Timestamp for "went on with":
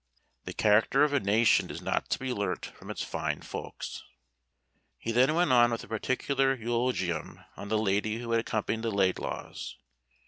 5.35-5.83